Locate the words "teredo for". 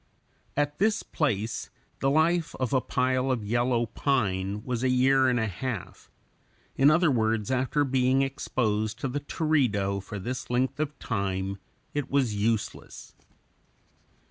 9.19-10.17